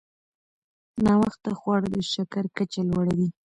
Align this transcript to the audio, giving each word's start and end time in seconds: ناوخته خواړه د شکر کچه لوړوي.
ناوخته 1.05 1.51
خواړه 1.59 1.87
د 1.95 1.97
شکر 2.13 2.45
کچه 2.57 2.81
لوړوي. 2.89 3.29